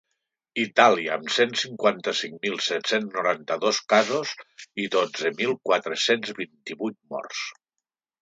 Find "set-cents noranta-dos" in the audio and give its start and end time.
2.67-3.81